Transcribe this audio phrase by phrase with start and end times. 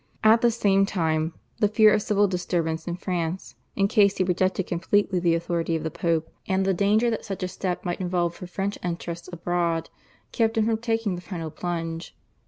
[0.23, 4.65] At the same time the fear of civil disturbance in France in case he rejected
[4.65, 8.33] completely the authority of the Pope, and the danger that such a step might involve
[8.33, 9.91] for French interests abroad
[10.31, 12.17] kept him from taking the final plunge.